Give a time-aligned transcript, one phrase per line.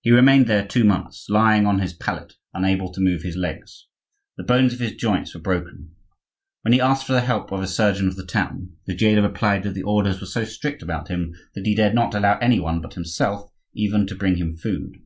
[0.00, 3.88] He remained there two months, lying on his pallet, unable to move his legs.
[4.38, 5.90] The bones of his joints were broken.
[6.62, 9.64] When he asked for the help of a surgeon of the town, the jailer replied
[9.64, 12.80] that the orders were so strict about him that he dared not allow any one
[12.80, 14.96] but himself even to bring him food.